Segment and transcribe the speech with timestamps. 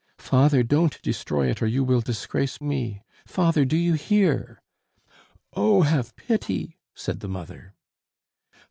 [0.17, 3.03] "Father, don't destroy it, or you will disgrace me!
[3.27, 4.59] Father, do you hear?"
[5.53, 7.75] "Oh, have pity!" said the mother.